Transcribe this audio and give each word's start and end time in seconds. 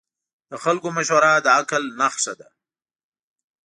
د 0.49 0.51
خلکو 0.63 0.87
مشوره 0.97 1.31
د 1.41 1.47
عقل 1.57 1.83
نښه 1.99 2.33
ده. 2.39 2.49